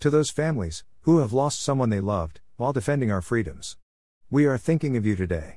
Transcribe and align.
To 0.00 0.10
those 0.10 0.30
families, 0.30 0.84
who 1.00 1.18
have 1.18 1.32
lost 1.32 1.60
someone 1.60 1.90
they 1.90 1.98
loved, 1.98 2.40
while 2.56 2.72
defending 2.72 3.10
our 3.10 3.20
freedoms. 3.20 3.76
We 4.30 4.46
are 4.46 4.56
thinking 4.56 4.96
of 4.96 5.04
you 5.04 5.16
today. 5.16 5.56